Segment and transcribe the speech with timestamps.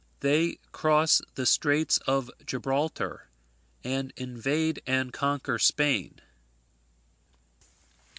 [0.21, 3.29] They cross the straits of Gibraltar,
[3.83, 6.19] and invade and conquer Spain.